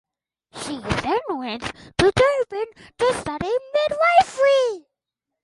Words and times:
She 0.53 0.79
then 0.79 1.19
went 1.29 1.61
to 1.61 2.11
Durban 2.15 2.65
to 2.97 3.13
study 3.19 3.51
midwifery. 3.71 4.87